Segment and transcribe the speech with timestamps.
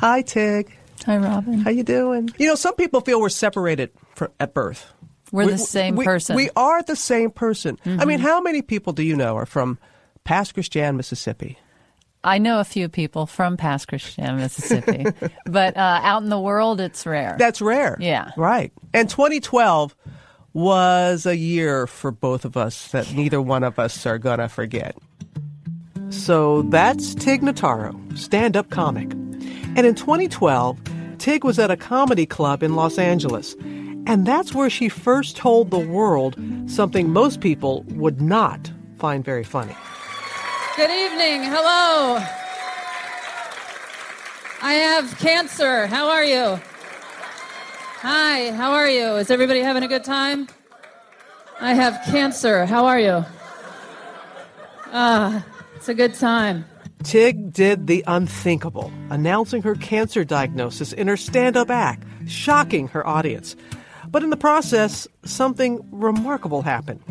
[0.00, 0.74] Hi, Tig.
[1.04, 1.60] Hi, Robin.
[1.60, 2.30] How you doing?
[2.38, 4.90] You know, some people feel we're separated for, at birth.
[5.30, 6.36] We're we, the same we, person.
[6.36, 7.76] We are the same person.
[7.84, 8.00] Mm-hmm.
[8.00, 9.78] I mean, how many people do you know are from
[10.24, 11.58] Pass Christian, Mississippi?
[12.24, 15.04] I know a few people from Pass Christian, Mississippi,
[15.44, 17.36] but uh, out in the world, it's rare.
[17.38, 17.98] That's rare.
[18.00, 18.30] Yeah.
[18.38, 18.72] Right.
[18.94, 19.94] And 2012
[20.54, 24.48] was a year for both of us that neither one of us are going to
[24.48, 24.96] forget.
[26.08, 29.12] So that's Tig Notaro, stand up comic.
[29.76, 30.78] And in 2012,
[31.18, 33.54] Tig was at a comedy club in Los Angeles.
[34.06, 39.44] And that's where she first told the world something most people would not find very
[39.44, 39.76] funny.
[40.76, 41.44] Good evening.
[41.44, 42.18] Hello.
[44.62, 45.86] I have cancer.
[45.86, 46.60] How are you?
[48.02, 49.16] Hi, how are you?
[49.16, 50.48] Is everybody having a good time?
[51.60, 52.64] I have cancer.
[52.64, 53.24] How are you?
[54.92, 55.44] Ah,
[55.76, 56.64] it's a good time.
[57.02, 63.06] Tig did the unthinkable, announcing her cancer diagnosis in her stand up act, shocking her
[63.06, 63.56] audience.
[64.08, 67.02] But in the process, something remarkable happened.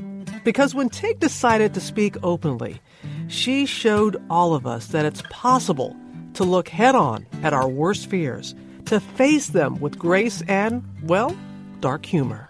[0.44, 2.82] Because when Tig decided to speak openly,
[3.28, 5.96] she showed all of us that it's possible
[6.34, 8.56] to look head on at our worst fears,
[8.86, 11.36] to face them with grace and, well,
[11.80, 12.50] dark humor.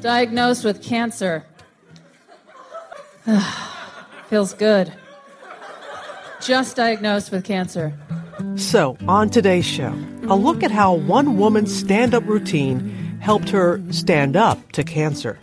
[0.00, 1.44] Diagnosed with cancer.
[4.28, 4.92] Feels good.
[6.40, 7.92] Just diagnosed with cancer.
[8.56, 9.94] So, on today's show,
[10.28, 15.38] a look at how one woman's stand up routine helped her stand up to cancer,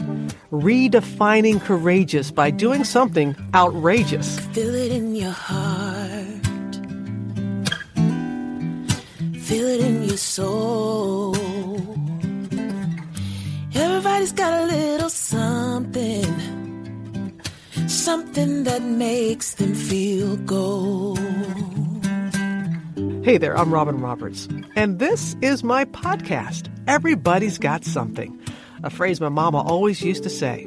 [0.52, 4.40] redefining courageous by doing something outrageous.
[4.40, 6.46] Feel it in your heart.
[9.40, 11.36] Feel it in your soul.
[13.76, 16.57] Everybody's got a little something.
[18.08, 21.20] Something that makes them feel gold.
[23.26, 28.40] Hey there, I'm Robin Roberts, and this is my podcast, Everybody's Got Something,
[28.82, 30.66] a phrase my mama always used to say.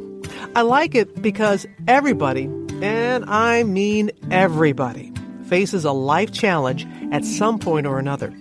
[0.55, 2.45] I like it because everybody,
[2.83, 5.11] and I mean everybody,
[5.47, 8.37] faces a life challenge at some point or another.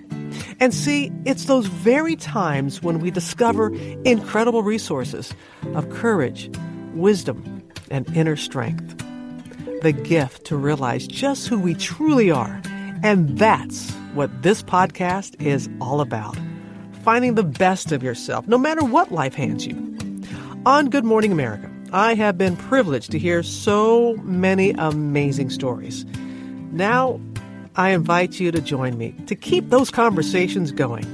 [0.59, 3.73] And see, it's those very times when we discover
[4.03, 5.33] incredible resources
[5.73, 6.51] of courage,
[6.95, 7.58] wisdom,
[7.91, 8.97] and inner strength.
[9.81, 12.61] The gift to realize just who we truly are.
[13.03, 16.37] And that's what this podcast is all about.
[17.03, 19.75] Finding the best of yourself, no matter what life hands you.
[20.65, 26.05] On Good Morning America, I have been privileged to hear so many amazing stories.
[26.71, 27.19] Now,
[27.75, 31.05] I invite you to join me to keep those conversations going.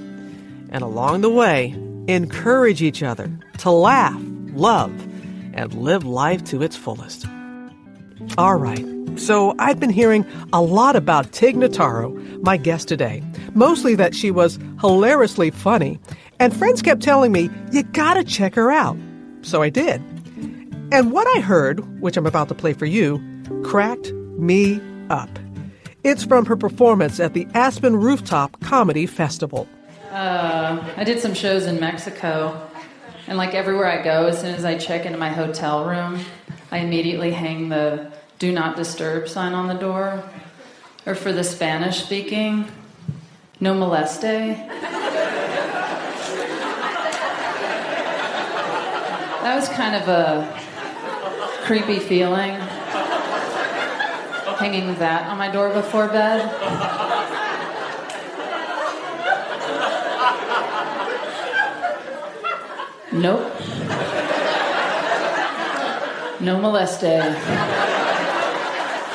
[0.72, 1.76] And along the way,
[2.08, 4.20] encourage each other to laugh,
[4.54, 4.92] love,
[5.56, 7.26] and live life to its fullest.
[8.38, 8.86] All right,
[9.16, 13.24] so I've been hearing a lot about Tig Notaro, my guest today.
[13.54, 16.00] Mostly that she was hilariously funny,
[16.40, 18.98] and friends kept telling me, you gotta check her out.
[19.42, 20.02] So I did.
[20.92, 23.22] And what I heard, which I'm about to play for you,
[23.64, 25.30] cracked me up.
[26.04, 29.68] It's from her performance at the Aspen Rooftop Comedy Festival.
[30.12, 32.70] Uh, I did some shows in Mexico,
[33.28, 36.20] and like everywhere I go, as soon as I check into my hotel room,
[36.72, 40.24] I immediately hang the do not disturb sign on the door.
[41.06, 42.68] Or for the Spanish speaking,
[43.60, 44.56] no moleste.
[49.42, 50.60] That was kind of a
[51.66, 52.56] creepy feeling,
[54.58, 57.15] hanging that on my door before bed.
[63.16, 63.40] Nope.
[66.42, 67.20] No moleste.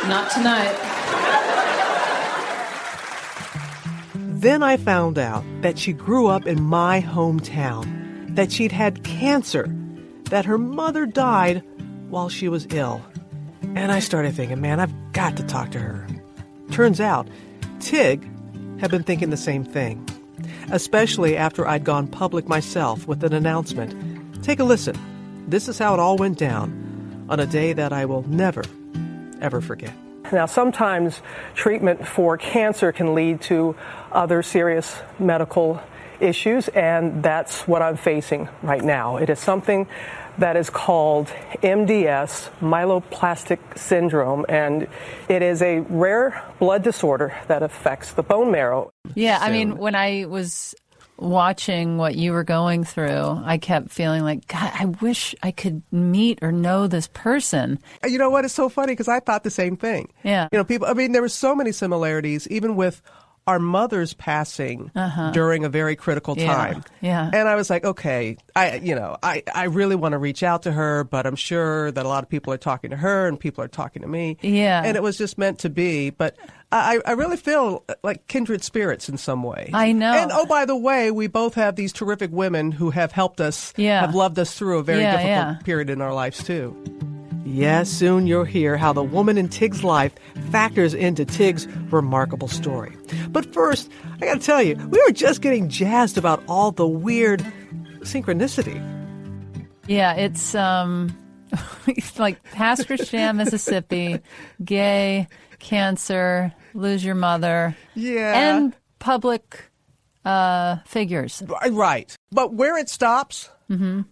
[0.08, 0.74] Not tonight.
[4.14, 9.68] Then I found out that she grew up in my hometown, that she'd had cancer,
[10.30, 11.62] that her mother died
[12.08, 13.04] while she was ill.
[13.74, 16.06] And I started thinking, man, I've got to talk to her.
[16.70, 17.28] Turns out,
[17.80, 18.26] Tig
[18.80, 20.08] had been thinking the same thing,
[20.70, 24.42] especially after I'd gone public myself with an announcement.
[24.42, 24.96] Take a listen.
[25.48, 28.64] This is how it all went down on a day that I will never,
[29.40, 29.92] ever forget.
[30.32, 31.22] Now, sometimes
[31.54, 33.74] treatment for cancer can lead to
[34.12, 35.82] other serious medical
[36.20, 39.16] issues, and that's what I'm facing right now.
[39.16, 39.86] It is something
[40.38, 41.28] that is called
[41.62, 44.86] MDS, myelodysplastic syndrome, and
[45.28, 48.90] it is a rare blood disorder that affects the bone marrow.
[49.14, 50.74] Yeah, I mean, when I was
[51.18, 55.82] watching what you were going through, I kept feeling like, God, I wish I could
[55.92, 57.78] meet or know this person.
[58.06, 58.46] You know what?
[58.46, 60.10] It's so funny because I thought the same thing.
[60.22, 60.48] Yeah.
[60.50, 63.02] You know, people, I mean, there were so many similarities, even with
[63.47, 64.91] our mother's passing
[65.33, 66.42] during a very critical Uh-huh.
[66.45, 66.84] Yeah, time.
[67.01, 67.31] yeah.
[67.33, 70.63] And I was like, okay, I you know, I, I really want to reach out
[70.65, 73.41] to her, but I'm sure that a lot of people are talking to her and
[73.41, 74.37] people are talking to me.
[74.42, 74.83] Yeah.
[74.84, 76.10] And it was just meant to be.
[76.10, 76.37] But
[76.71, 79.71] I, I really feel like kindred spirits in some way.
[79.75, 80.13] I know.
[80.13, 83.72] And oh, by the way, we both have these terrific women who have helped us,
[83.77, 84.01] Yeah.
[84.03, 85.28] have loved us through a very Yeah, difficult
[85.59, 85.65] yeah.
[85.65, 86.77] period in our lives too.
[87.52, 90.12] Yes, soon you'll hear how the woman in Tig's life
[90.50, 92.97] factors into Tig's remarkable story.
[93.28, 97.41] But first, I gotta tell you, we were just getting jazzed about all the weird
[98.00, 98.78] synchronicity.
[99.86, 101.16] Yeah, it's um,
[101.86, 104.20] it's like Pass Christian, Mississippi,
[104.64, 105.26] gay,
[105.58, 108.56] cancer, lose your mother, Yeah.
[108.56, 109.64] and public
[110.24, 111.42] uh, figures.
[111.70, 112.14] Right.
[112.30, 114.03] But where it stops, mm-hmm.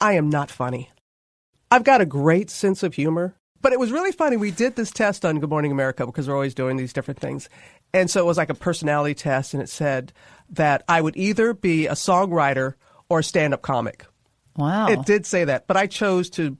[0.00, 0.90] I am not funny.
[1.70, 4.36] I've got a great sense of humor, but it was really funny.
[4.36, 7.48] We did this test on Good Morning America because we're always doing these different things.
[7.94, 10.12] And so it was like a personality test, and it said
[10.50, 12.74] that I would either be a songwriter
[13.08, 14.04] or a stand up comic.
[14.56, 14.88] Wow.
[14.88, 16.56] It did say that, but I chose to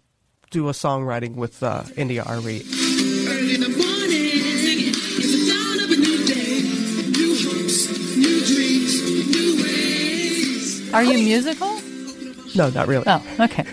[0.51, 2.62] do a songwriting with uh, India.Arie.
[2.62, 4.31] Early in the morning,
[5.19, 6.62] it's the dawn of a new day.
[7.11, 8.93] New hopes, new dreams,
[9.37, 10.95] new ways.
[10.95, 11.81] Are you musical?
[12.55, 13.05] No, not really.
[13.07, 13.65] Oh, okay.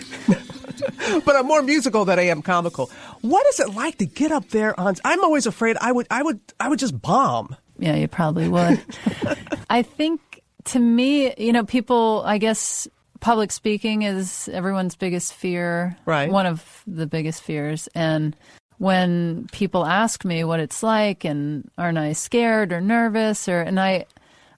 [1.24, 2.90] but I'm more musical than I am comical.
[3.20, 4.96] What is it like to get up there on?
[5.04, 7.56] I'm always afraid I would, I would, I would just bomb.
[7.78, 8.82] Yeah, you probably would.
[9.70, 12.88] I think to me, you know, people, I guess
[13.20, 15.96] public speaking is everyone's biggest fear.
[16.04, 16.30] Right.
[16.30, 17.88] One of the biggest fears.
[17.94, 18.36] And
[18.78, 23.78] when people ask me what it's like and aren't I scared or nervous or, and
[23.80, 24.06] I,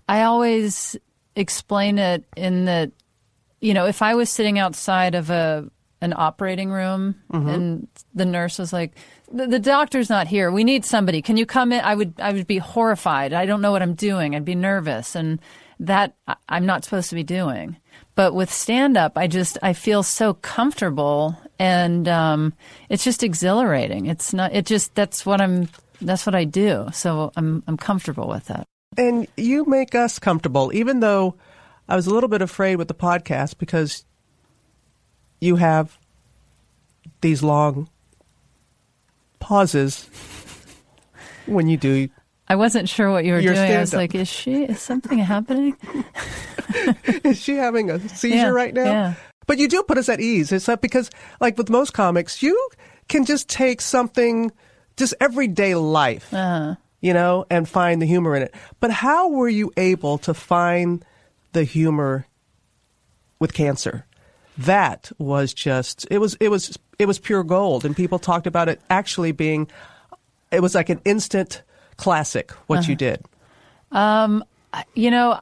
[0.09, 0.97] I always
[1.37, 2.91] explain it in that,
[3.61, 5.71] you know, if I was sitting outside of a,
[6.01, 8.93] an operating room and the nurse was like,
[9.33, 10.51] the, the doctor's not here.
[10.51, 11.21] We need somebody.
[11.23, 11.81] Can you come in?
[11.81, 13.33] I would, I would be horrified.
[13.33, 14.35] I don't know what I'm doing.
[14.35, 15.15] I'd be nervous.
[15.15, 15.41] And
[15.79, 17.77] that I- I'm not supposed to be doing.
[18.15, 22.55] But with stand up, I just, I feel so comfortable and, um,
[22.89, 24.07] it's just exhilarating.
[24.07, 25.69] It's not, it just, that's what I'm,
[26.01, 26.89] that's what I do.
[26.93, 28.65] So I'm, I'm comfortable with that.
[28.97, 31.37] And you make us comfortable, even though
[31.89, 34.05] I was a little bit afraid with the podcast because
[35.41, 35.99] you have
[37.21, 37.89] these long
[39.39, 40.09] pauses
[41.47, 42.09] when you do.
[42.49, 43.57] I wasn't sure what you were doing.
[43.59, 45.77] I was like, is she, is something happening?
[47.25, 48.85] Is she having a seizure Yeah, right now?
[48.85, 49.15] yeah.
[49.47, 50.53] But you do put us at ease.
[50.53, 51.11] It's not because,
[51.41, 52.57] like with most comics, you
[53.09, 54.53] can just take something,
[54.97, 56.77] just everyday life, Uh-huh.
[57.01, 58.55] you know, and find the humor in it.
[58.79, 61.05] But how were you able to find
[61.53, 62.27] the humor
[63.41, 64.07] with cancer?
[64.67, 68.69] That was just it was it was it was pure gold, and people talked about
[68.69, 69.69] it actually being
[70.51, 71.63] it was like an instant
[71.97, 72.51] classic.
[72.67, 72.91] What Uh-huh.
[72.91, 73.25] you did,
[74.95, 75.41] You know,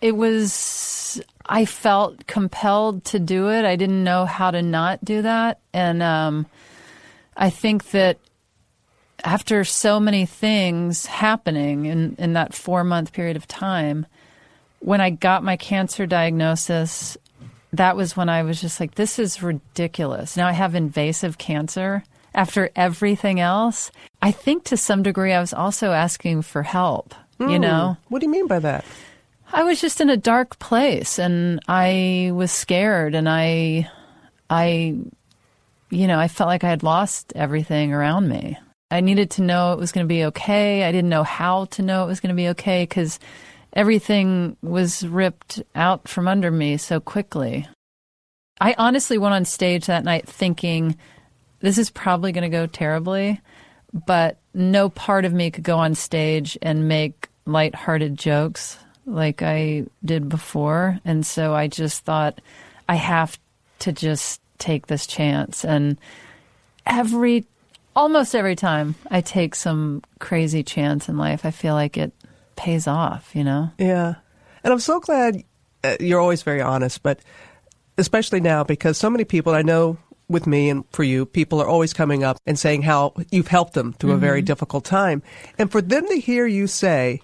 [0.00, 3.64] it was, I felt compelled to do it.
[3.64, 5.60] I didn't know how to not do that.
[5.72, 6.46] And um,
[7.36, 8.18] I think that
[9.24, 14.06] after so many things happening in, in that four month period of time,
[14.80, 17.16] when I got my cancer diagnosis,
[17.76, 20.36] that was when I was just like, this is ridiculous.
[20.36, 23.90] Now I have invasive cancer after everything else.
[24.22, 27.60] I think to some degree I was also asking for help, you hmm.
[27.60, 27.96] know?
[28.08, 28.84] what do you mean by that?
[29.52, 33.90] I was just in a dark place and I was scared and I
[34.50, 34.96] I
[35.90, 38.58] you know, I felt like I had lost everything around me.
[38.90, 40.84] I needed to know it was going to be okay.
[40.84, 43.18] I didn't know how to know it was going to be okay cuz
[43.76, 47.68] everything was ripped out from under me so quickly.
[48.58, 50.96] I honestly went on stage that night thinking
[51.60, 53.40] this is probably going to go terribly,
[53.92, 59.84] but no part of me could go on stage and make lighthearted jokes like I
[60.02, 60.98] did before.
[61.04, 62.40] And so I just thought
[62.88, 63.38] I have
[63.80, 65.66] to just take this chance.
[65.66, 65.98] And
[66.86, 67.44] every,
[67.94, 72.12] almost every time I take some crazy chance in life, I feel like it
[72.56, 73.70] pays off, you know?
[73.78, 74.16] Yeah.
[74.64, 75.44] And I'm so glad
[75.84, 77.20] uh, you're always very honest, but
[77.98, 79.98] especially now because so many people I know
[80.28, 83.74] with me and for you, people are always coming up and saying how you've helped
[83.74, 85.22] them through a very difficult time.
[85.58, 87.20] And for them to hear you say,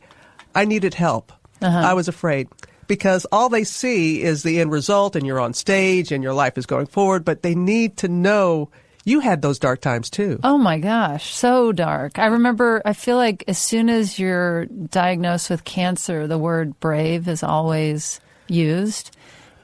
[0.55, 2.49] I needed help, I was afraid.
[2.87, 6.59] Because all they see is the end result and you're on stage and your life
[6.59, 8.71] is going forward, but they need to know
[9.05, 10.39] you had those dark times too.
[10.45, 12.19] Oh my gosh, so dark.
[12.19, 17.29] I remember, I feel like as soon as you're diagnosed with cancer, the word brave
[17.29, 19.17] is always used.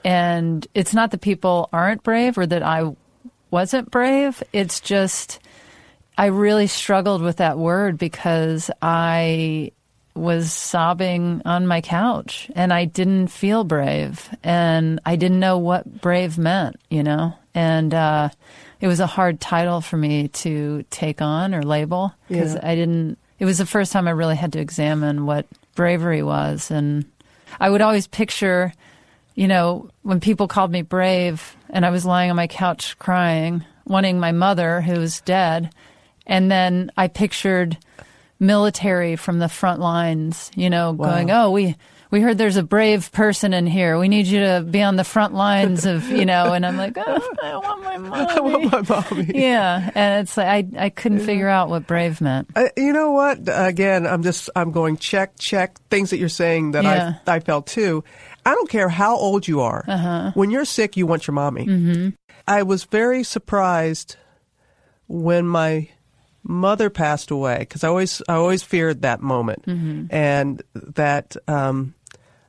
[0.05, 2.95] And it's not that people aren't brave or that I
[3.51, 4.43] wasn't brave.
[4.53, 5.39] It's just,
[6.17, 9.73] I really struggled with that word because I
[10.15, 16.01] was sobbing on my couch and I didn't feel brave and I didn't know what
[16.01, 17.35] brave meant, you know?
[17.55, 18.31] And uh,
[18.81, 22.61] it was a hard title for me to take on or label because Yeah.
[22.63, 26.71] I didn't, it was the first time I really had to examine what bravery was.
[26.71, 27.05] And
[27.61, 28.73] I would always picture,
[29.35, 33.65] you know, when people called me brave and I was lying on my couch crying,
[33.85, 35.71] wanting my mother who was dead.
[36.27, 37.79] And then I pictured
[38.39, 41.75] military from the front lines, you know, going, oh, we,
[42.11, 43.99] we heard there's a brave person in here.
[43.99, 46.97] We need you to be on the front lines of, you know, and I'm like,
[46.97, 48.27] oh, I want my mommy.
[48.31, 49.31] I want my mommy.
[49.35, 49.91] Yeah.
[49.95, 50.47] And it's like,
[50.77, 52.49] I, I couldn't figure out what brave meant.
[52.57, 53.41] Uh, you know what?
[53.47, 57.15] Again, I'm just I'm going check check things that you're saying that Yeah.
[57.27, 58.05] I I felt too.
[58.47, 59.85] I don't care how old you are.
[59.87, 60.31] Uh-huh.
[60.35, 61.67] When you're sick, you want your mommy.
[61.67, 62.09] Mm-hmm.
[62.47, 64.17] I was very surprised
[65.07, 65.89] when my
[66.43, 70.07] mother passed away because I always I always feared that moment Mm-hmm.
[70.15, 71.95] and that um,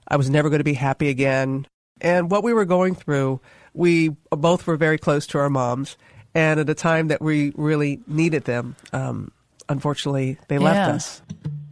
[0.10, 1.68] I was never going to be happy again.
[2.01, 3.42] And what we were going through,
[3.74, 5.98] we both were very close to our moms,
[6.34, 9.32] and at a time that we really needed them, um,
[9.68, 10.96] unfortunately, they left Yeah.
[10.96, 11.22] us.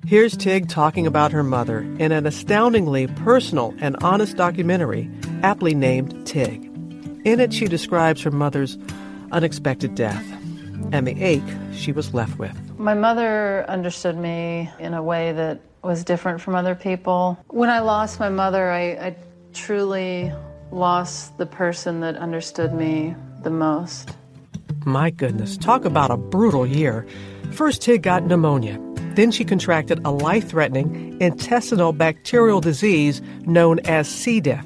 [0.05, 5.09] Here's Tig talking about her mother in an astoundingly personal and honest documentary
[5.43, 6.63] aptly named Tig.
[7.25, 8.77] In it, she describes her mother's
[9.33, 10.23] unexpected death
[10.91, 12.55] and the ache she was left with.
[12.77, 17.37] My mother understood me in a way that was different from other people.
[17.47, 19.15] When I lost my mother, I, I
[19.53, 20.31] truly
[20.71, 24.15] lost the person that understood me the most.
[24.85, 27.05] My goodness, talk about a brutal year.
[27.51, 28.79] First, Tig got pneumonia.
[29.15, 34.39] Then she contracted a life threatening intestinal bacterial disease known as C.
[34.39, 34.65] diff.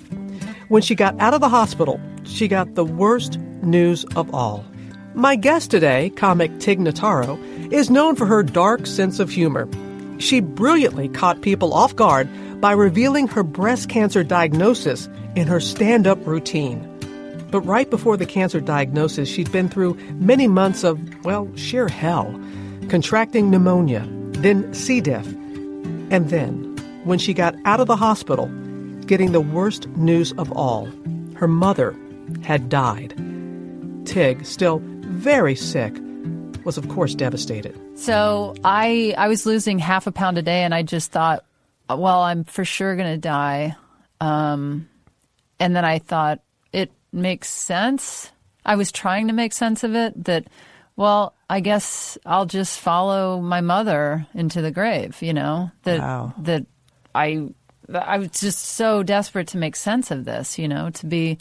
[0.68, 4.66] When she got out of the hospital, she got the worst news of all.
[5.14, 7.38] My guest today, comic Tig Notaro,
[7.72, 9.68] is known for her dark sense of humor.
[10.20, 12.30] She brilliantly caught people off guard
[12.62, 16.88] by revealing her breast cancer diagnosis in her stand up routine.
[17.52, 22.34] But right before the cancer diagnosis, she'd been through many months of, well, sheer hell.
[22.88, 25.02] Contracting pneumonia, then C.
[25.02, 25.28] diff.
[25.28, 28.46] And then, when she got out of the hospital,
[29.08, 30.88] getting the worst news of all
[31.36, 31.96] her mother
[32.44, 33.16] had died.
[34.06, 34.80] Tig, still
[35.22, 35.94] very sick,
[36.66, 37.78] was of course devastated.
[37.98, 41.46] So I I was losing half a pound a day, and I just thought,
[41.90, 43.76] well, I'm for sure going to die.
[44.20, 44.88] Um,
[45.60, 46.42] and then I thought
[46.74, 48.32] it makes sense.
[48.66, 50.24] I was trying to make sense of it.
[50.26, 50.48] That,
[50.96, 55.22] well, I guess I'll just follow my mother into the grave.
[55.22, 56.34] You know that Wow.
[56.40, 56.66] that
[57.14, 57.50] I
[57.94, 60.58] I was just so desperate to make sense of this.
[60.58, 61.38] You know, to be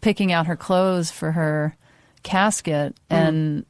[0.00, 1.76] picking out her clothes for her
[2.22, 3.14] casket hmm.
[3.14, 3.66] and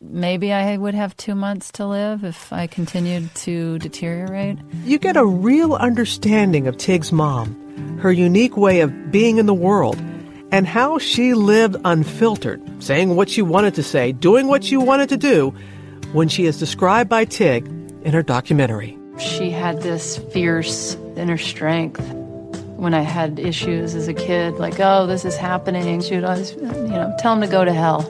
[0.00, 4.58] maybe I would have two months to live if I continued to deteriorate.
[4.84, 9.54] You get a real understanding of Tig's mom, her unique way of being in the
[9.54, 9.96] world,
[10.52, 15.08] and how she lived unfiltered, saying what she wanted to say, doing what she wanted
[15.08, 15.54] to do,
[16.12, 17.66] when she is described by Tig
[18.02, 18.96] in her documentary.
[19.18, 22.00] She had this fierce inner strength.
[22.76, 26.52] When I had issues as a kid, like, oh, this is happening, she would always,
[26.52, 28.02] you know, tell them to go to hell.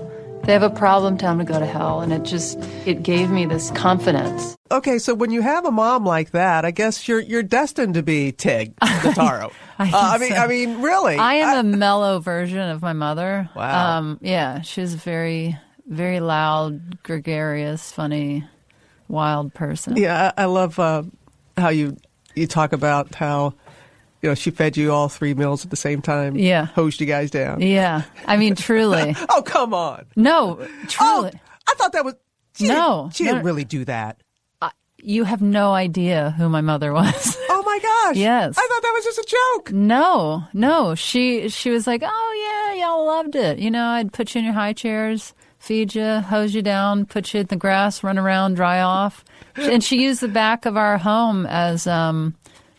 [0.44, 2.00] They have a problem, tell them to go to hell.
[2.00, 4.56] And it just, it gave me this confidence.
[4.70, 8.02] Okay, so when you have a mom like that, I guess you're you're destined to
[8.02, 9.52] be Tig Notaro.
[9.78, 10.36] I Uh, I mean, so.
[10.36, 11.16] I mean, really.
[11.16, 13.48] I am a mellow version of my mother.
[13.54, 13.98] Wow.
[13.98, 18.44] Um, yeah, she was a very, very loud, gregarious, funny,
[19.08, 19.96] wild person.
[19.96, 21.04] Yeah, I, I love uh,
[21.56, 21.96] how you
[22.34, 23.54] you talk about how
[24.24, 26.34] you know she fed you all three meals at the same time.
[26.36, 26.64] Yeah.
[26.64, 27.60] hosed you guys down.
[27.60, 28.02] Yeah.
[28.26, 29.14] I mean, truly.
[29.28, 30.06] Oh come on!
[30.16, 31.32] No, Oh, truly.
[31.68, 32.14] I thought that was
[32.56, 33.30] she No, Didn't, she no.
[33.32, 34.20] didn't really do that.
[35.06, 37.36] You have no idea who my mother was.
[37.56, 38.16] Oh my gosh!
[38.16, 38.54] Yes.
[38.58, 39.72] I thought that was just a joke.
[39.72, 40.94] no, no.
[40.94, 43.58] She she was like, "Oh yeah, y'all loved it.
[43.58, 47.32] You know, I'd put you in your high chairs, feed you, hose you down, put
[47.34, 49.24] you in the grass, run around, dry off."
[49.56, 52.34] And she used the back of our home as um,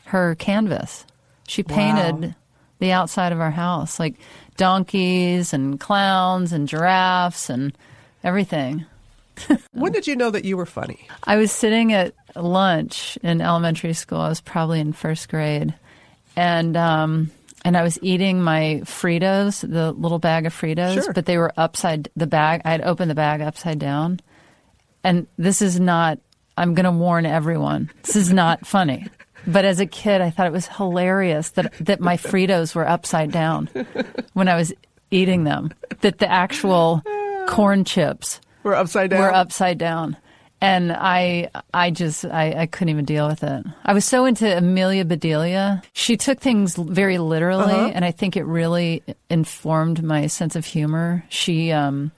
[0.06, 1.06] her canvas.
[1.48, 2.34] She painted Wow.
[2.80, 4.16] the outside of our house, like
[4.58, 7.76] donkeys and clowns and giraffes and
[8.24, 8.86] everything.
[9.74, 11.08] When did you know that you were funny?
[11.26, 14.20] I was sitting at lunch in elementary school.
[14.22, 15.74] I was probably in first grade,
[16.38, 17.32] and um,
[17.66, 21.12] and I was eating my Fritos, the little bag of Fritos, Sure.
[21.14, 22.62] but they were upside the bag.
[22.64, 24.22] I had opened the bag upside down,
[25.04, 26.18] and this is not.
[26.58, 27.90] I'm going to warn everyone.
[28.04, 29.08] This is not funny.
[29.48, 33.32] But as a kid, I thought it was hilarious that that my Fritos were upside
[33.32, 33.70] down
[34.34, 34.74] when I was
[35.12, 35.72] eating them.
[36.02, 37.02] That the actual
[37.48, 39.20] corn chips We're upside down.
[39.22, 40.18] were upside down.
[40.62, 43.66] and I I just I, I couldn't even deal with it.
[43.86, 45.84] I was so into Amelia Bedelia.
[45.94, 47.92] She took things very literally, Uh-huh.
[47.94, 51.24] and I think it really informed my sense of humor.
[51.30, 52.12] She um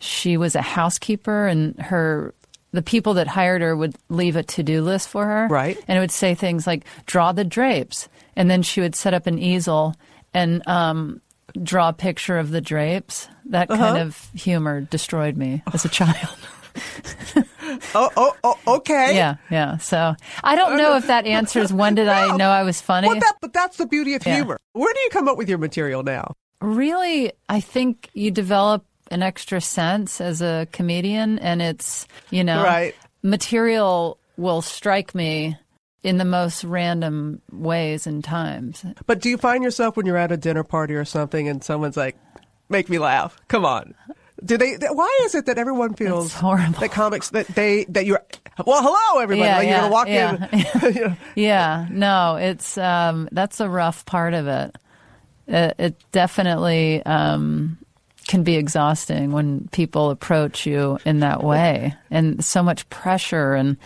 [0.00, 2.34] she was a housekeeper, and her
[2.72, 5.78] the people that hired her would leave a to do list for her, Right.
[5.86, 9.26] And it would say things like draw the drapes, and then she would set up
[9.26, 9.94] an easel
[10.34, 11.20] and um,
[11.62, 13.28] draw a picture of the drapes.
[13.46, 13.82] That Uh-huh.
[13.92, 16.36] kind of humor destroyed me as a child.
[17.94, 19.14] Oh, oh, oh, okay.
[19.14, 19.76] Yeah, yeah.
[19.78, 23.08] So I don't know if that answers when did I know I was funny.
[23.08, 24.36] Well, that, but that's the beauty of Yeah.
[24.36, 24.58] humor.
[24.72, 26.32] Where do you come up with your material now?
[26.60, 32.62] really, I think you develop an extra sense as a comedian, and it's you know,
[32.64, 32.94] Right.
[33.22, 35.56] material will strike me
[36.02, 38.84] in the most random ways and times.
[39.06, 41.96] But do you find yourself when you're at a dinner party or something and someone's
[41.96, 42.16] like,
[42.68, 43.36] make me laugh?
[43.46, 43.94] Come on.
[44.44, 46.80] Do they, why is it that everyone feels It's horrible.
[46.80, 48.20] that comics, that they, that you're,
[48.66, 49.46] well, hello, everybody.
[49.46, 50.48] Yeah, like you're going to walk yeah.
[50.50, 50.94] in.
[50.96, 54.74] you know, Yeah, no, it's um, that's a rough part of it.
[55.46, 57.78] It, it definitely um,
[58.28, 63.76] can be exhausting when people approach you in that way, and so much pressure and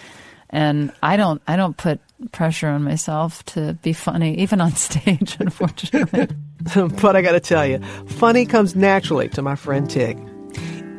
[0.51, 2.01] and I don't I don't put
[2.33, 5.37] pressure on myself to be funny, even on stage.
[5.39, 6.29] Unfortunately,
[7.01, 10.19] but I got to tell you, funny comes naturally to my friend Tig.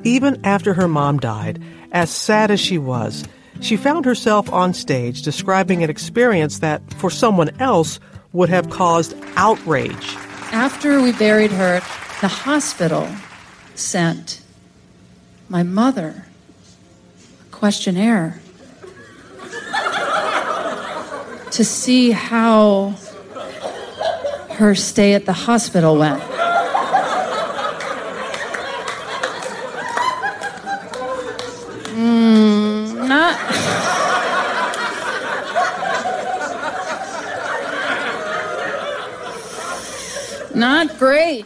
[0.03, 3.25] Even after her mom died, as sad as she was,
[3.61, 7.99] she found herself on stage describing an experience that, for someone else,
[8.31, 10.15] would have caused outrage.
[10.51, 11.79] After we buried her,
[12.21, 13.07] the hospital
[13.77, 14.41] sent
[15.49, 16.25] my mother
[17.41, 18.39] a questionnaire
[21.51, 22.95] to see how
[24.51, 26.21] her stay at the hospital went.
[31.93, 33.37] Mm, not.
[40.55, 41.45] Not great.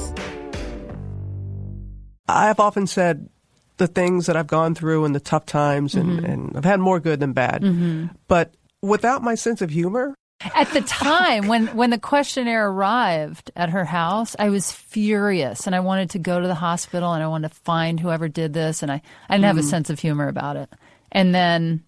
[2.35, 3.29] I've often said
[3.77, 6.25] the things that I've gone through and the tough times, and, mm-hmm.
[6.25, 7.61] and I've had more good than bad.
[7.61, 8.07] Mm-hmm.
[8.27, 10.15] But without my sense of humor,
[10.55, 15.75] at the time when when the questionnaire arrived at her house, I was furious, and
[15.75, 18.83] I wanted to go to the hospital, and I wanted to find whoever did this,
[18.83, 19.69] and I I didn't have a mm-hmm.
[19.69, 20.69] sense of humor about it.
[21.11, 21.83] And then,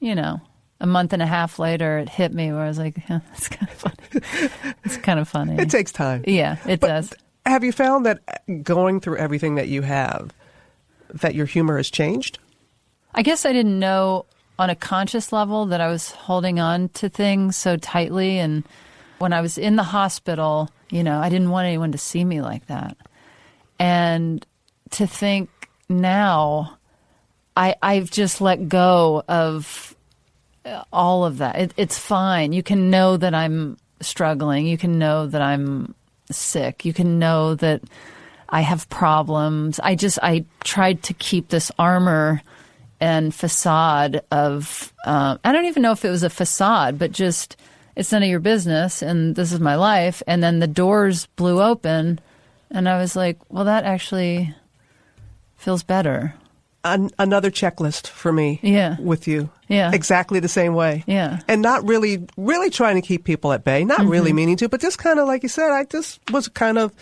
[0.00, 0.40] you know,
[0.80, 3.48] a month and a half later, it hit me where I was like, yeah, "It's
[3.48, 4.74] kind of funny.
[4.84, 6.24] it's kind of funny." it takes time.
[6.26, 7.12] yeah, it does.
[7.48, 10.34] Have you found that going through everything that you have,
[11.14, 12.38] that your humor has changed?
[13.14, 14.26] I guess I didn't know
[14.58, 18.38] on a conscious level that I was holding on to things so tightly.
[18.38, 18.64] And
[19.18, 22.42] when I was in the hospital, you know, I didn't want anyone to see me
[22.42, 22.98] like that.
[23.78, 24.44] And
[24.90, 25.48] to think
[25.88, 26.76] now,
[27.56, 29.96] I, I've just let go of
[30.66, 31.56] uh, all of that.
[31.56, 32.52] It, it's fine.
[32.52, 34.66] You can know that I'm struggling.
[34.66, 35.94] You can know that I'm
[36.30, 36.84] sick.
[36.84, 37.82] You can know that
[38.48, 39.78] I have problems.
[39.80, 42.42] I just I tried to keep this armor
[43.00, 47.56] and facade of um, I don't even know if it was a facade, but just
[47.94, 50.22] it's none of your business, and this is my life.
[50.26, 52.20] And then the doors blew open,
[52.70, 54.54] and I was like, well, that actually
[55.56, 56.34] feels better.
[56.94, 58.58] An- another checklist for me.
[58.62, 58.96] Yeah.
[59.00, 59.50] With you.
[59.68, 59.90] Yeah.
[59.92, 61.04] Exactly the same way.
[61.06, 61.40] Yeah.
[61.48, 63.84] And not really, really trying to keep people at bay.
[63.84, 64.08] Not Mm-hmm.
[64.10, 66.92] really meaning to, but just kind of like you said, I just was kind of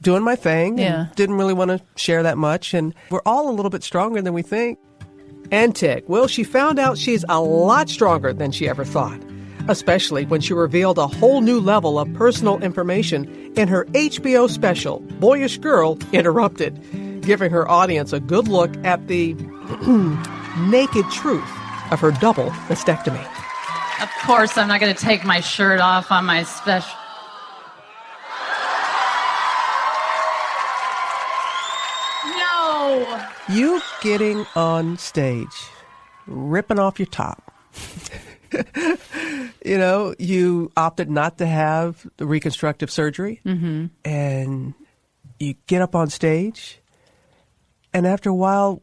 [0.00, 0.78] doing my thing.
[0.78, 1.06] Yeah.
[1.06, 2.74] And didn't really want to share that much.
[2.74, 4.78] And we're all a little bit stronger than we think.
[5.50, 5.76] And
[6.06, 9.20] well, she found out she's a lot stronger than she ever thought.
[9.68, 14.98] Especially when she revealed a whole new level of personal information in her HBO special,
[15.20, 16.80] Boyish Girl Interrupted,
[17.22, 19.34] giving her audience a good look at the
[20.58, 21.48] naked truth
[21.90, 23.24] of her double mastectomy.
[24.02, 26.98] Of course, I'm not going to take my shirt off on my special.
[32.36, 33.24] No!
[33.48, 35.68] You getting on stage,
[36.26, 37.52] ripping off your top,
[39.64, 43.86] you know, you opted not to have the reconstructive surgery, mm-hmm.
[44.04, 44.74] and
[45.38, 46.81] you get up on stage,
[47.92, 48.82] and after a while,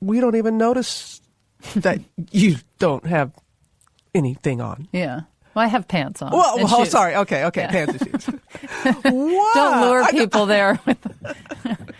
[0.00, 1.20] we don't even notice
[1.76, 3.32] that you don't have
[4.14, 4.88] anything on.
[4.92, 5.22] Yeah.
[5.54, 6.30] Well, I have pants on.
[6.30, 7.16] Well, and oh, sorry.
[7.16, 8.34] Okay, okay, pants and shoes.
[9.02, 10.78] Don't lure people there.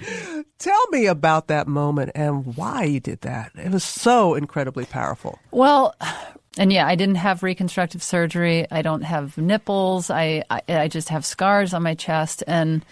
[0.58, 3.50] Tell me about that moment and why you did that.
[3.56, 5.38] It was so incredibly powerful.
[5.50, 5.94] well,
[6.56, 8.66] and yeah, I didn't have reconstructive surgery.
[8.70, 10.10] I don't have nipples.
[10.10, 12.42] I, I I just have scars on my chest.
[12.46, 12.84] And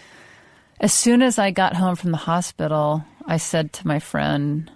[0.79, 4.71] as soon as I got home from the hospital, I said to my friend,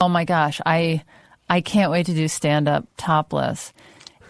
[0.00, 1.02] "Oh my gosh, I
[1.48, 3.72] I can't wait to do stand up topless."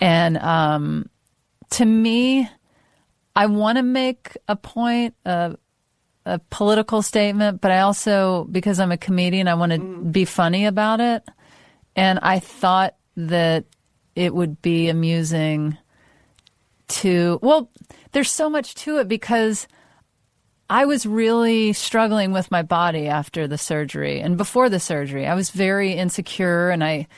[0.00, 1.10] And um,
[1.70, 2.48] to me,
[3.36, 5.56] I want to make a point, a,
[6.24, 10.66] a political statement, but I also, because I'm a comedian, I want to be funny
[10.66, 11.22] about it.
[11.96, 13.64] And I thought that
[14.14, 15.76] it would be amusing
[16.88, 17.70] to, well,
[18.12, 19.68] there's so much to it because
[20.70, 25.26] I was really struggling with my body after the surgery and before the surgery.
[25.26, 27.08] I was very insecure and I,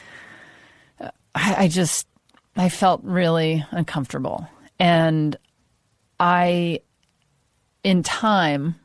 [1.34, 2.08] I, just,
[2.56, 4.48] I felt really uncomfortable.
[4.78, 5.36] And
[6.18, 6.80] I,
[7.84, 8.76] in time,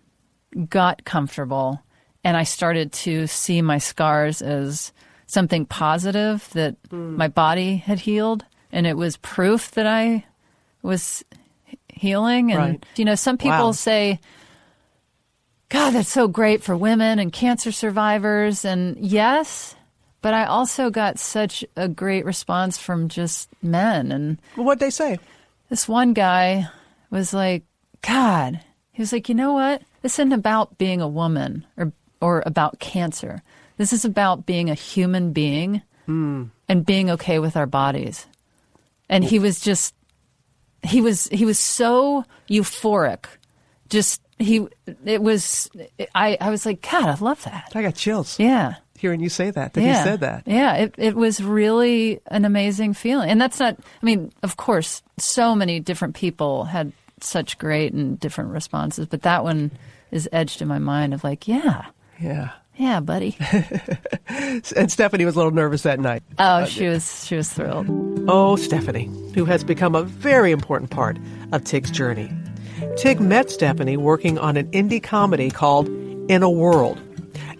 [0.67, 1.82] got comfortable
[2.25, 4.91] and I started to see my scars as
[5.27, 7.15] something positive that hmm.
[7.15, 8.43] my body had healed.
[8.73, 10.25] And it was proof that I
[10.82, 11.23] was
[11.88, 12.51] healing.
[12.51, 12.86] And, Right.
[12.97, 13.71] you know, some people Wow.
[13.71, 14.19] say,
[15.69, 18.63] God, that's so great for women and cancer survivors.
[18.63, 19.75] And yes,
[20.21, 24.12] but I also got such a great response from just men.
[24.12, 25.19] And What'd they say?
[25.69, 26.67] this one guy
[27.10, 27.63] was like,
[28.01, 28.60] God,
[28.91, 29.82] he was like, you know what?
[30.01, 33.43] This isn't about being a woman or or about cancer.
[33.77, 36.45] This is about being a human being hmm.
[36.67, 38.25] and being okay with our bodies.
[39.10, 39.93] And he was just
[40.84, 43.25] he was he was so euphoric.
[43.89, 44.67] Just he
[45.06, 45.69] it was
[46.15, 47.71] I I was like, God, I love that.
[47.76, 48.76] I got chills Yeah.
[48.97, 49.73] hearing you say that.
[49.73, 49.97] That yeah.
[50.00, 50.43] he said that.
[50.45, 53.30] Yeah, it, it was really an amazing feeling.
[53.30, 58.19] And that's not, I mean, of course, so many different people had such great and
[58.19, 59.71] different responses, but that one
[60.12, 61.86] is edged in my mind of like, yeah,
[62.19, 62.52] Yeah.
[62.76, 63.38] yeah, buddy.
[64.76, 66.21] And Stephanie was a little nervous that night.
[66.38, 67.88] Oh, she was, she was thrilled.
[68.28, 71.17] Oh, Stephanie, who has become a very important part
[71.54, 72.30] of Tig's journey.
[72.98, 75.88] Tig met Stephanie working on an indie comedy called
[76.30, 77.02] In a World.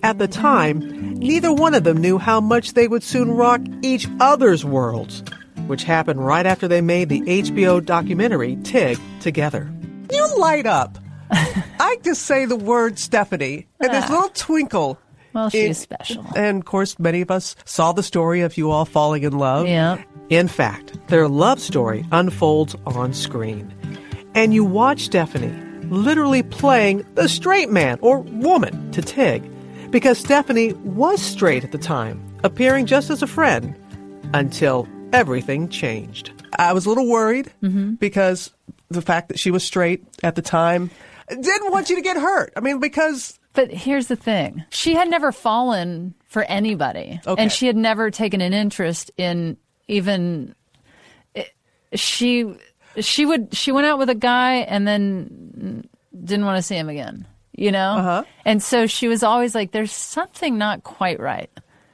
[0.04, 0.80] At the time,
[1.16, 5.24] neither one of them knew how much they would soon rock each other's worlds,
[5.68, 9.72] which happened right after they made the HBO documentary Tig together.
[10.12, 10.98] You light up.
[11.32, 14.34] I just say the word Stephanie, and there's a little ah.
[14.34, 15.00] twinkle.
[15.34, 16.26] Well, she's special.
[16.36, 19.68] And of course, many of us saw the story of you all falling in love.
[19.68, 20.02] Yeah.
[20.30, 23.74] In fact, their love story unfolds on screen.
[24.38, 25.52] And you watch Stephanie
[25.86, 29.42] literally playing the straight man or woman to Tig
[29.90, 33.76] because Stephanie was straight at the time, appearing just as a friend
[34.36, 36.34] until everything changed.
[36.60, 37.96] I was a little worried mm-hmm.
[37.96, 38.52] because
[38.90, 40.92] the fact that she was straight at the time
[41.30, 42.54] didn't want you to get hurt.
[42.56, 47.42] I mean, because But here's the thing she had never fallen for anybody, Okay.
[47.42, 50.54] and she had never taken an interest in even.
[51.34, 51.46] Eh,
[51.96, 52.56] she
[53.00, 55.88] she would she went out with a guy and then
[56.24, 57.26] didn't want to see him again.
[57.54, 58.24] You know, Uh-huh.
[58.46, 61.50] and so she was always like, "There's something not quite right."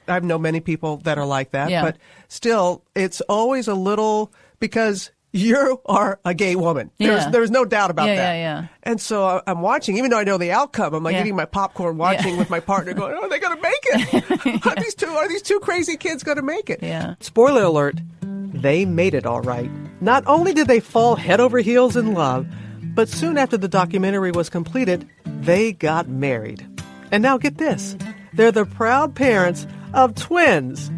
[0.05, 1.81] i've known many people that are like that, Yeah.
[1.81, 1.95] but
[2.27, 6.91] still, it's always a little because you are a gay woman.
[6.99, 7.29] There's Yeah.
[7.29, 8.33] there's no doubt about Yeah, that.
[8.33, 8.67] yeah, yeah.
[8.83, 10.93] And so I- I'm watching, even though I know the outcome.
[10.93, 11.21] I'm like Yeah.
[11.21, 12.39] eating my popcorn, watching Yeah.
[12.39, 14.65] with my partner, going, "Oh, are they going to make it?
[14.67, 17.15] are these two are these two crazy kids going to make it?" Yeah.
[17.21, 19.71] Spoiler alert: they made it all right.
[20.03, 22.45] Not only did they fall head over heels in love,
[22.81, 26.67] but soon after the documentary was completed, they got married.
[27.09, 27.95] And now get this:
[28.33, 30.91] they're the proud parents of twins.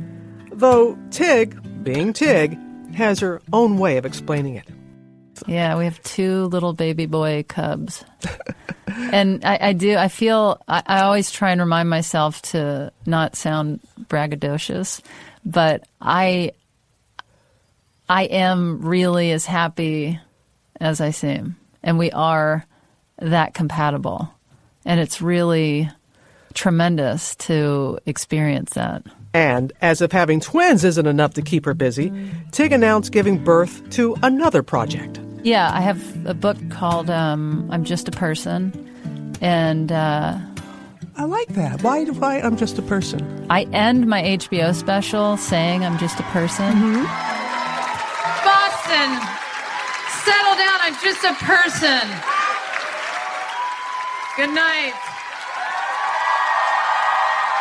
[0.51, 2.57] Though Tig, being Tig,
[2.95, 4.67] has her own way of explaining it.
[5.45, 8.03] Yeah, we have two little baby boy cubs.
[8.87, 13.35] and I, I do, I feel, I, I always try and remind myself to not
[13.35, 15.01] sound braggadocious,
[15.45, 16.53] but I,
[18.07, 20.19] I am really as happy
[20.79, 21.55] as I seem.
[21.83, 22.65] And we are
[23.19, 24.29] that compatible.
[24.85, 25.89] And it's really
[26.53, 29.03] tremendous to experience that.
[29.33, 32.11] And as if having twins isn't enough to keep her busy,
[32.51, 35.19] Tig announced giving birth to another project.
[35.43, 39.35] Yeah, I have a book called um, I'm Just a Person.
[39.41, 40.39] And, uh,
[41.17, 41.81] I like that.
[41.81, 42.41] Why do I?
[42.41, 43.47] I'm just a person.
[43.49, 46.73] I end my HBO special saying I'm just a person.
[48.85, 49.09] Person.
[50.25, 50.79] Settle down.
[50.81, 52.07] I'm just a person.
[54.37, 54.93] Good night.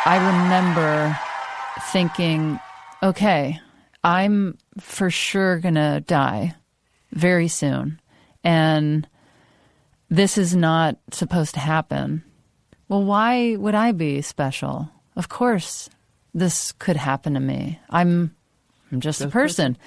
[0.07, 1.19] I remember
[1.93, 2.61] thinking,
[3.03, 3.59] okay,
[4.03, 6.55] I'm for sure going to die
[7.13, 8.01] very soon.
[8.43, 9.09] And
[10.11, 12.23] this is not supposed to happen.
[12.89, 14.91] Well, why would I be special?
[15.17, 15.89] Of course,
[16.35, 17.81] this could happen to me.
[17.89, 18.35] I'm,
[18.93, 19.79] I'm just a person.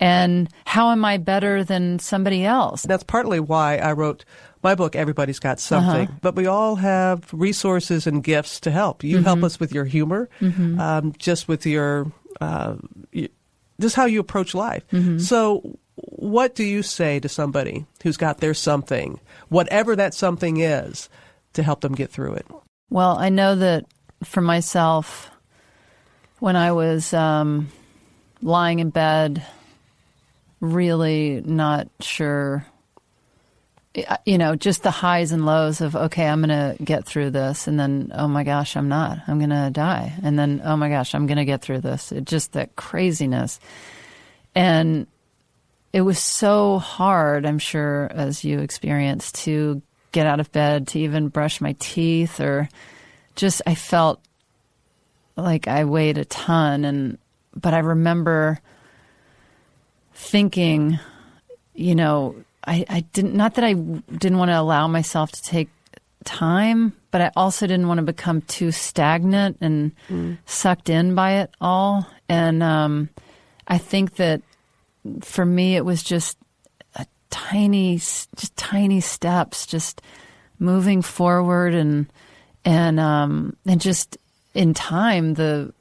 [0.00, 2.82] And how am I better than somebody else?
[2.82, 4.24] That's partly why I wrote
[4.62, 6.08] my book, Everybody's Got Something.
[6.20, 9.04] But we all have resources and gifts to help.
[9.04, 10.28] You help us with your humor,
[10.78, 12.74] um, just with your, uh,
[13.80, 14.82] just how you approach life.
[15.18, 21.08] So, what do you say to somebody who's got their something, whatever that something is,
[21.54, 22.46] to help them get through it?
[22.90, 23.86] Well, I know that
[24.24, 25.30] for myself,
[26.38, 27.68] when I was um,
[28.42, 29.42] lying in bed,
[30.60, 32.66] really not sure,
[34.24, 37.66] you know, just the highs and lows of, okay, I'm going to get through this.
[37.66, 39.18] And then, oh my gosh, I'm not.
[39.26, 40.14] I'm going to die.
[40.22, 42.12] And then, oh my gosh, I'm going to get through this.
[42.12, 43.60] It just that craziness.
[44.54, 45.06] And
[45.92, 49.80] it was so hard, I'm sure, as you experienced, to
[50.12, 52.68] get out of bed, to even brush my teeth, or
[53.34, 54.20] just I felt
[55.36, 56.84] like I weighed a ton.
[56.84, 57.18] And
[57.54, 58.60] but I remember
[60.16, 60.98] thinking,
[61.74, 62.34] you know,
[62.66, 65.68] I, I didn't not that I didn't want to allow myself to take
[66.24, 69.92] time, but I also didn't want to become too stagnant and
[70.46, 72.08] sucked in by it all.
[72.28, 73.08] And um,
[73.68, 74.42] I think that
[75.20, 76.36] for me, it was just
[76.96, 80.02] a tiny, just tiny steps, just
[80.58, 82.06] moving forward and
[82.64, 84.18] and um, and just
[84.54, 85.72] in time the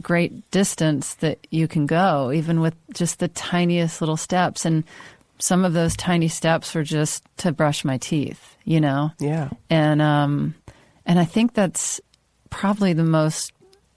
[0.00, 4.64] great distance that you can go, even with just the tiniest little steps.
[4.64, 4.84] And
[5.38, 9.12] some of those tiny steps were just to brush my teeth, you know.
[9.18, 9.50] Yeah.
[9.68, 10.54] And um,
[11.06, 12.00] and I think that's
[12.50, 13.52] probably the most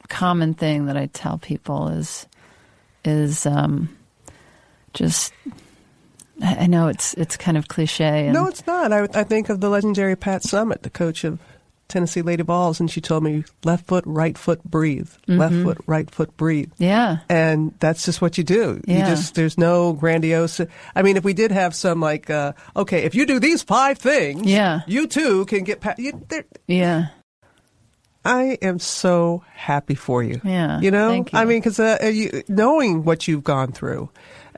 [0.10, 2.28] common thing that I tell people is
[3.06, 3.96] is um,
[4.94, 5.34] just.
[6.42, 8.26] I know it's it's kind of cliche.
[8.26, 8.92] And, No, it's not.
[8.92, 11.40] I, I think of the legendary Pat Summitt, the coach of
[11.94, 15.10] Tennessee Lady Vols, and she told me left foot, right foot, breathe.
[15.28, 16.72] Left foot, right foot, breathe.
[16.80, 18.82] yeah, And that's just what you do.
[18.88, 19.10] You Yeah.
[19.10, 20.60] just there's no grandiose.
[20.96, 23.98] I mean, if we did have some like, uh, okay, if you do these five
[24.00, 24.82] things, Yeah.
[24.88, 26.00] you too can get past.
[26.00, 26.20] You,
[26.68, 27.08] yeah,
[28.26, 30.40] I am so happy for you.
[30.44, 31.40] Yeah, you know, thank you.
[31.40, 31.98] I mean, because uh,
[32.48, 34.10] knowing what you've gone through,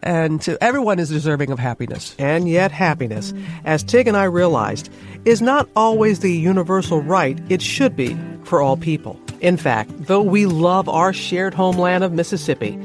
[0.04, 2.16] and everyone is deserving of happiness.
[2.20, 4.90] And yet, happiness, as Tig and I realized,
[5.26, 9.20] is not always the universal right it should be for all people.
[9.42, 12.80] In fact, though we love our shared homeland of Mississippi,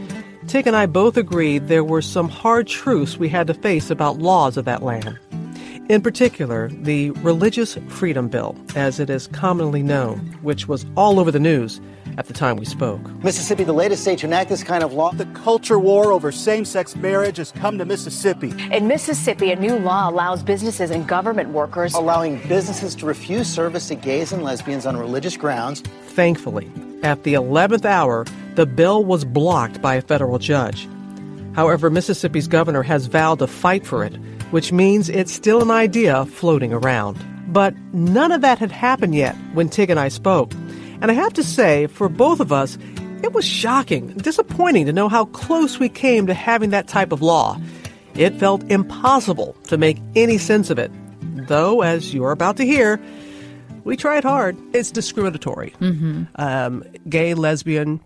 [0.46, 4.18] Tig and I both agreed there were some hard truths we had to face about
[4.18, 5.18] laws of that land.
[5.90, 11.32] In particular, the Religious Freedom Bill, as it is commonly known, which was all over
[11.32, 11.80] the news
[12.16, 13.02] at the time we spoke.
[13.24, 15.10] Mississippi, the latest state to enact this kind of law.
[15.10, 18.54] The culture war over same sex marriage has come to Mississippi.
[18.70, 23.88] In Mississippi, a new law allows businesses and government workers Allowing businesses to refuse service
[23.88, 25.80] to gays and lesbians on religious grounds.
[26.10, 26.70] Thankfully,
[27.02, 30.88] at the 11th hour, the bill was blocked by a federal judge.
[31.56, 34.14] However, Mississippi's governor has vowed to fight for it,
[34.50, 37.18] which means it's still an idea floating around.
[37.52, 40.52] But none of that had happened yet when Tig and I spoke.
[41.00, 42.78] And I have to say, for both of us,
[43.22, 47.22] it was shocking, disappointing to know how close we came to having that type of
[47.22, 47.58] law.
[48.14, 50.90] It felt impossible to make any sense of it.
[51.48, 53.00] Though, as you're about to hear,
[53.84, 54.56] we tried hard.
[54.74, 55.74] It's discriminatory.
[56.36, 58.00] Um, gay, lesbian,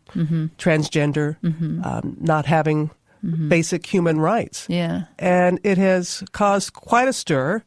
[0.59, 1.37] transgender,
[1.85, 2.91] um, not having
[3.25, 3.49] Mm-hmm.
[3.49, 4.67] basic human rights.
[4.69, 5.05] yeah.
[5.19, 7.63] And it has caused quite a stir.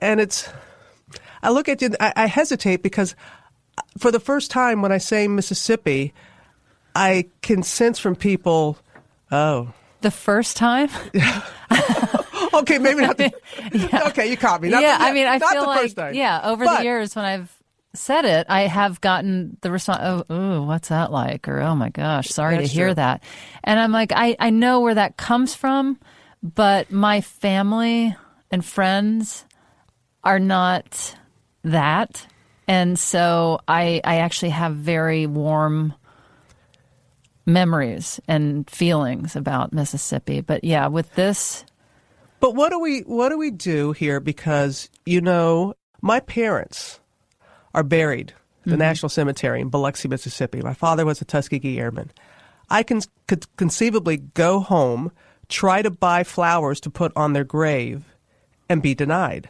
[0.00, 0.48] And it's,
[1.42, 3.16] I look at you, I, I hesitate because
[3.98, 6.12] for the first time when I say Mississippi,
[6.94, 8.78] I can sense from people,
[9.32, 11.42] oh, The first time, Yeah.
[12.54, 13.32] okay, maybe not the,
[14.08, 14.68] okay, you caught me.
[14.68, 16.14] Not yeah, the, I mean, I not feel the like first time.
[16.14, 17.50] yeah, over But- the years when I've
[17.94, 21.90] said it, I have gotten the response, "Oh, ooh, what's that like?" or "Oh my
[21.90, 22.94] gosh, sorry That's to hear true.
[22.94, 23.22] that."
[23.64, 25.98] And I'm like, I I know where that comes from,
[26.42, 28.16] but my family
[28.50, 29.44] and friends
[30.24, 31.16] are not
[31.64, 32.26] that,
[32.68, 35.94] and so I I actually have very warm
[37.44, 40.40] memories and feelings about Mississippi.
[40.40, 41.64] But yeah, with this,
[42.40, 44.20] But what do we what do we do here?
[44.20, 47.00] Because you know, my parents
[47.74, 48.32] are buried
[48.64, 50.60] at the National Cemetery in Biloxi, Mississippi.
[50.62, 52.10] My father was a Tuskegee Airman.
[52.70, 55.10] I can could conceivably go home
[55.48, 58.04] try to buy flowers to put on their grave
[58.68, 59.48] and be denied.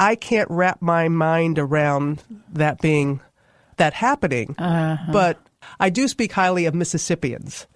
[0.00, 3.20] I can't wrap my mind around that being
[3.76, 5.12] that happening, Uh-huh.
[5.12, 5.38] but
[5.78, 7.66] I do speak highly of Mississippians,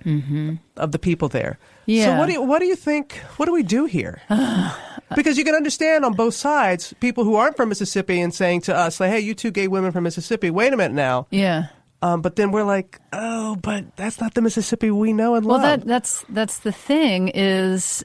[0.77, 1.59] of the people there.
[1.89, 3.15] So what do you, what do you think?
[3.37, 4.21] What do we do here?
[5.17, 8.77] because you can understand on both sides people who aren't from Mississippi and saying to
[8.77, 11.69] us, like, "Hey, you two gay women from Mississippi, wait a minute now." Yeah.
[12.01, 15.57] Um, but then we're like, "Oh, but that's not the Mississippi we know and Well,
[15.57, 18.05] love." Well, that that's that's the thing is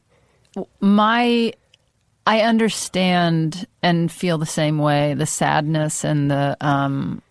[0.80, 1.54] my
[2.26, 7.22] I understand and feel the same way the sadness and the um,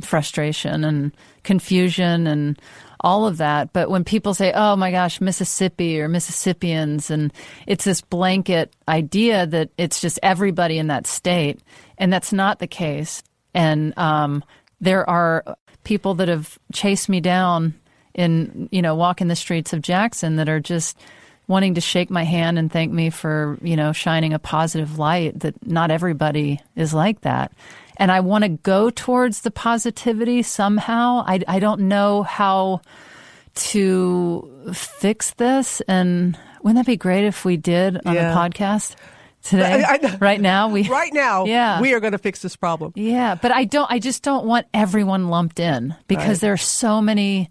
[0.00, 1.12] frustration and
[1.44, 2.60] confusion and
[3.00, 3.72] all of that.
[3.72, 7.32] But when people say, "Oh my gosh, Mississippi or Mississippians," and
[7.66, 11.60] it's this blanket idea that it's just everybody in that state,
[11.96, 13.22] and that's not the case.
[13.54, 14.44] And um,
[14.80, 17.74] there are people that have chased me down
[18.14, 20.98] in you know walking the streets of Jackson that are just
[21.46, 25.40] wanting to shake my hand and thank me for you know shining a positive light
[25.40, 27.52] that not everybody is like that
[27.98, 32.80] and I want to go towards the positivity somehow I, I don't know how
[33.54, 38.30] to fix this and wouldn't that be great if we did on Yeah.
[38.32, 38.94] the podcast
[39.42, 41.80] today I- I- right now we right now, Yeah.
[41.80, 42.92] we are going to fix this problem.
[42.94, 43.90] yeah, but I don't.
[43.90, 46.40] I just don't want everyone lumped in because Right.
[46.40, 47.50] there are so many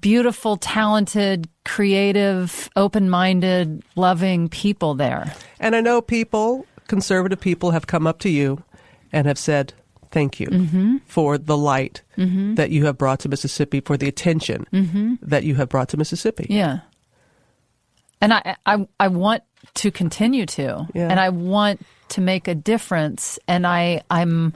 [0.00, 5.34] beautiful, talented, creative, open-minded, loving people there.
[5.58, 8.62] And I know people, conservative people, have come up to you
[9.12, 9.72] and have said,
[10.10, 10.96] Thank you Mm-hmm.
[11.06, 14.66] for the light that you have brought to Mississippi, for the attention
[15.22, 16.46] that you have brought to Mississippi.
[16.50, 16.80] Yeah,
[18.20, 19.42] and I, I, I want
[19.74, 21.08] to continue to, Yeah.
[21.08, 24.54] and I want to make a difference, and I, I'm.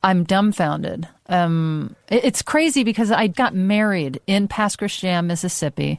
[0.00, 1.08] I'm dumbfounded.
[1.28, 5.98] Um, it- it's crazy because I got married in Pass Christian, Mississippi.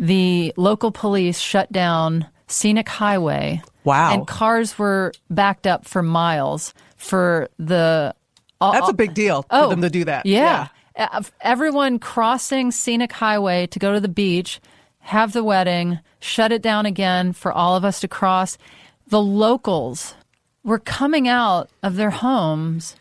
[0.00, 3.62] The local police shut down scenic highway.
[3.84, 4.14] Wow.
[4.14, 8.14] And cars were backed up for miles for the.
[8.60, 10.26] That's a big deal for them to do that.
[10.26, 10.68] Yeah.
[10.94, 14.60] Uh, Everyone crossing scenic highway to go to the beach,
[14.98, 18.58] have the wedding, shut it down again for all of us to cross.
[19.06, 20.14] The locals
[20.62, 22.96] were coming out of their homes,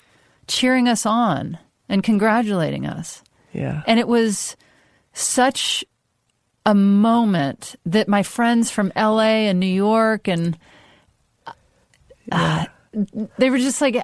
[0.47, 1.57] cheering us on
[1.89, 3.21] and congratulating us.
[3.51, 3.81] Yeah.
[3.85, 4.55] And it was
[5.13, 5.83] such
[6.65, 10.57] a moment that my friends from LA and New York and
[12.31, 12.65] uh,
[13.37, 14.03] they were just like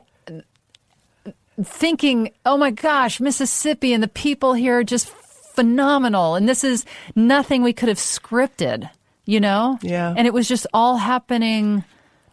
[1.63, 6.85] thinking, "Oh my gosh, Mississippi and the people here are just phenomenal." And this is
[7.15, 8.89] nothing we could have scripted,
[9.25, 9.79] you know?
[9.81, 10.13] Yeah.
[10.15, 11.83] And it was just all happening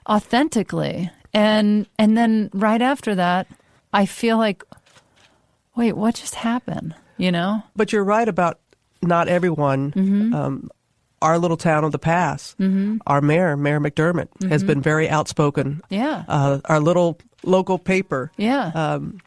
[0.09, 1.11] authentically.
[1.33, 3.47] And and then right after that,
[3.93, 4.65] I feel like
[5.77, 6.95] wait, what just happened?
[7.17, 7.63] You know?
[7.77, 8.59] But you're right about
[9.03, 9.93] not everyone.
[9.93, 10.35] Mm-hmm.
[10.35, 10.71] Um,
[11.23, 12.55] our little town of the pass,
[13.07, 15.77] our mayor, Mayor McDermott, has been very outspoken.
[15.91, 15.95] Mm-hmm.
[15.95, 16.25] Yeah.
[16.29, 18.71] Uh, our little local paper, Yeah.
[18.75, 19.19] um,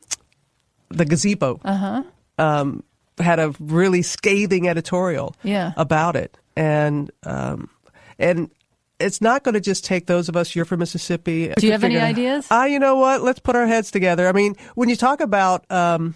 [0.90, 2.04] the Gazebo, uh-huh.
[2.38, 2.84] um,
[3.18, 5.72] had a really scathing editorial Yeah.
[5.78, 7.70] about it, and um,
[8.20, 8.50] and
[9.00, 10.56] it's not going to just take those of us.
[10.56, 11.52] You're from Mississippi.
[11.58, 12.48] Do you have any ideas?
[12.52, 13.22] Ah, you know what?
[13.24, 14.28] Let's put our heads together.
[14.28, 16.16] I mean, when you talk about um,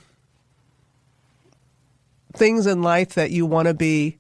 [2.34, 4.18] things in life that you want to be,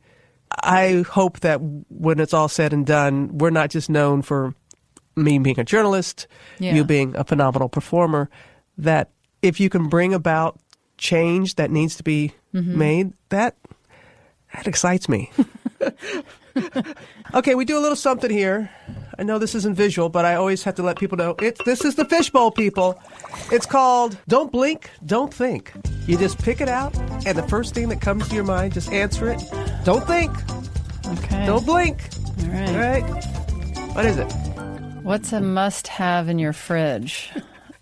[0.63, 4.53] I hope that when it's all said and done, we're not just known for
[5.15, 6.27] me being a journalist,
[6.59, 6.75] Yeah.
[6.75, 8.29] you being a phenomenal performer.
[8.77, 9.09] That
[9.41, 10.59] if you can bring about
[10.97, 12.77] change that needs to be Mm-hmm.
[12.79, 13.55] made, that
[14.55, 15.31] that excites me.
[17.33, 18.69] okay, we do a little something here.
[19.17, 21.83] I know this isn't visual, but I always have to let people know it's this
[21.83, 23.01] is the fishbowl, people.
[23.51, 25.73] It's called Don't Blink, Don't Think.
[26.07, 26.95] You just pick it out,
[27.25, 29.41] and the first thing that comes to your mind, just answer it.
[29.83, 30.31] Don't think,
[31.07, 31.45] Okay.
[31.45, 32.01] don't blink.
[32.43, 32.69] All right.
[32.69, 33.25] All right.
[33.95, 34.31] What is it?
[35.03, 37.31] What's a must have in your fridge?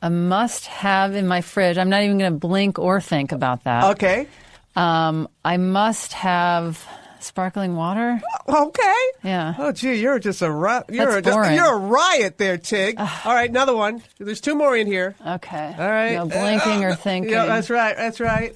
[0.01, 1.77] A must have in my fridge.
[1.77, 3.83] I'm not even going to blink or think about that.
[3.95, 4.27] Okay.
[4.75, 6.83] Um, I must have
[7.19, 8.21] sparkling water.
[8.47, 8.95] Okay.
[9.23, 9.55] Yeah.
[9.57, 11.55] Oh, gee, you're just a ri- you're That's just, boring.
[11.55, 12.95] you're a riot there, Tig.
[12.99, 14.01] All right, another one.
[14.19, 15.15] There's two more in here.
[15.25, 15.75] Okay.
[15.77, 16.13] All right.
[16.13, 17.31] No blinking or thinking.
[17.31, 17.95] Yeah, that's right.
[17.95, 18.55] That's right.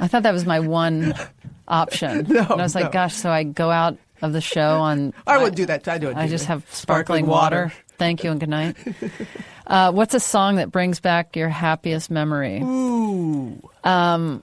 [0.00, 1.14] I thought that was my one
[1.68, 2.26] option.
[2.28, 2.90] No, and I was like, no.
[2.90, 5.14] gosh, so I go out of the show on.
[5.26, 5.86] I wouldn't do that.
[5.88, 6.16] I do it.
[6.16, 7.72] I just have sparkling, water.
[7.98, 8.76] Thank you and good night.
[9.66, 12.60] uh, what's a song that brings back your happiest memory?
[12.62, 13.62] Ooh.
[13.84, 14.42] Um,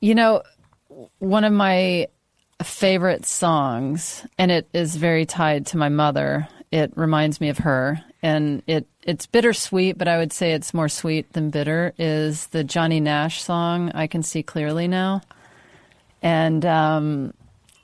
[0.00, 0.42] you know,
[1.18, 2.08] one of my
[2.62, 6.48] favorite songs, and it is very tied to my mother.
[6.70, 10.88] It reminds me of her, and it it's bittersweet, but I would say it's more
[10.88, 11.94] sweet than bitter.
[11.98, 15.22] Is the Johnny Nash song "I Can See Clearly Now"?
[16.22, 17.34] and um,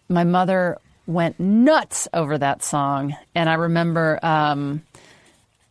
[0.08, 3.16] my mother went nuts over that song.
[3.34, 4.82] And I remember um,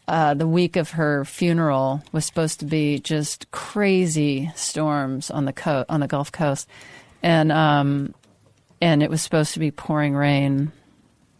[0.07, 5.53] uh, the week of her funeral was supposed to be just crazy storms on the
[5.53, 6.67] co- on the Gulf Coast,
[7.23, 8.13] and um,
[8.81, 10.71] and it was supposed to be pouring rain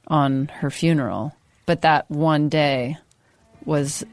[0.08, 1.36] on her funeral.
[1.66, 2.98] But that one day
[3.66, 4.04] was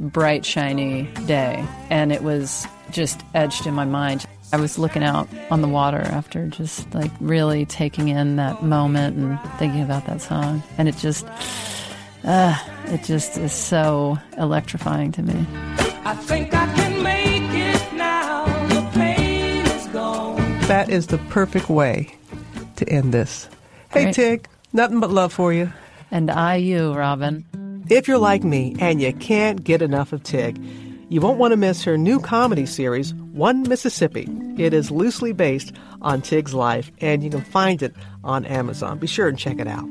[0.00, 4.24] bright, shiny day, and it was just edged in my mind.
[4.52, 9.16] I was looking out on the water after just like really taking in that moment
[9.16, 11.26] and thinking about that song, and it just,
[12.24, 12.56] uh,
[12.86, 15.46] it just is so electrifying to me.
[16.04, 16.87] I
[20.68, 22.14] That is the perfect way
[22.76, 23.48] to end this.
[23.90, 24.14] Hey, Great.
[24.14, 25.72] Tig, nothing but love for you.
[26.10, 27.46] And I, you, Robin.
[27.88, 30.58] If you're like me and you can't get enough of Tig,
[31.08, 34.28] you won't want to miss her new comedy series, One Mississippi.
[34.58, 38.98] It is loosely based on Tig's life, and you can find it on Amazon.
[38.98, 39.88] Be sure and check it out.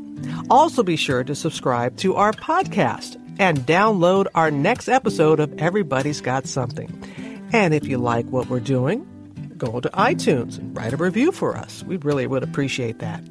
[0.51, 6.21] Also, be sure to subscribe to our podcast and download our next episode of Everybody's
[6.21, 7.49] Got Something.
[7.51, 9.07] And if you like what we're doing,
[9.57, 11.83] go to iTunes and write a review for us.
[11.83, 13.23] We really would appreciate that.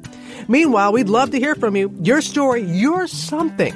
[0.47, 1.93] Meanwhile, we'd love to hear from you.
[2.01, 3.73] Your story, your something.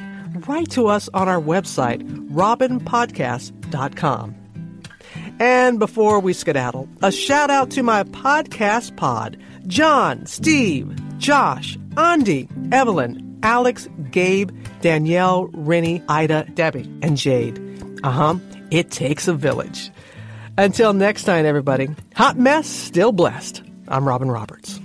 [0.47, 4.35] Write to us on our website, robinpodcast.com.
[5.39, 9.37] And before we skedaddle, a shout out to my podcast pod
[9.67, 17.59] John, Steve, Josh, Andy, Evelyn, Alex, Gabe, Danielle, Rennie, Ida, Debbie, and Jade.
[18.03, 18.35] Uh huh.
[18.69, 19.91] It takes a village.
[20.57, 23.63] Until next time, everybody, hot mess, still blessed.
[23.87, 24.79] I'm Robin Roberts.